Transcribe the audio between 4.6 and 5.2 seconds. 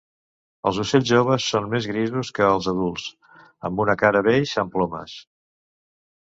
amb plomes.